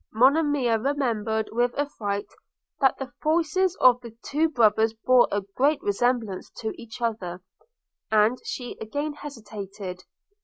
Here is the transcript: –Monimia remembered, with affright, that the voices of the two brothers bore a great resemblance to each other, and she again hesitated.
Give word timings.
–Monimia 0.23 0.79
remembered, 0.79 1.47
with 1.51 1.75
affright, 1.77 2.25
that 2.79 2.97
the 2.97 3.11
voices 3.21 3.75
of 3.79 4.01
the 4.01 4.17
two 4.25 4.49
brothers 4.49 4.95
bore 4.95 5.27
a 5.31 5.41
great 5.55 5.79
resemblance 5.83 6.49
to 6.57 6.71
each 6.75 7.01
other, 7.03 7.39
and 8.11 8.39
she 8.43 8.75
again 8.81 9.13
hesitated. 9.13 10.03